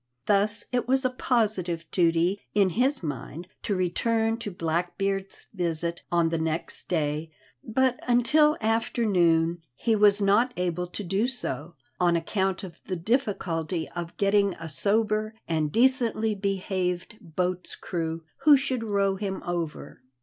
[0.25, 6.39] Thus it was a positive duty, in his mind, to return Blackbeard's visit on the
[6.39, 7.29] next day,
[7.63, 13.87] but until afternoon he was not able to do so on account of the difficulty
[13.89, 20.01] of getting a sober and decently behaved boat's crew who should row him over.